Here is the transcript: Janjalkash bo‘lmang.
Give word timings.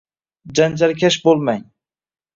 Janjalkash 0.59 1.19
bo‘lmang. 1.27 1.65